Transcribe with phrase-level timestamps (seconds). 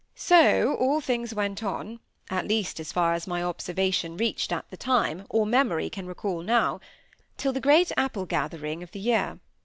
[0.15, 1.99] So all things went on,
[2.31, 6.41] at least as far as my observation reached at the time, or memory can recall
[6.41, 6.79] now,
[7.37, 9.37] till the great apple gathering of the year.